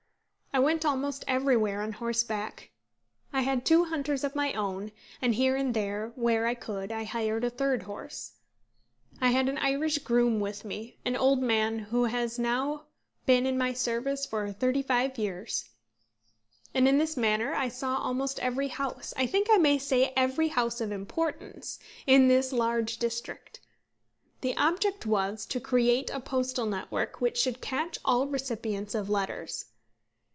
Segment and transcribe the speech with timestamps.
[0.53, 2.71] I went almost everywhere on horseback.
[3.31, 7.05] I had two hunters of my own, and here and there, where I could, I
[7.05, 8.33] hired a third horse.
[9.21, 12.83] I had an Irish groom with me, an old man, who has now
[13.25, 15.69] been in my service for thirty five years;
[16.73, 20.49] and in this manner I saw almost every house I think I may say every
[20.49, 23.61] house of importance in this large district.
[24.41, 29.67] The object was to create a postal network which should catch all recipients of letters.